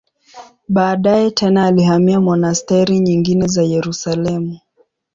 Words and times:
Baadaye 0.69 1.31
tena 1.31 1.65
alihamia 1.65 2.19
monasteri 2.19 2.99
nyingine 2.99 3.47
za 3.47 3.63
Yerusalemu. 3.63 4.59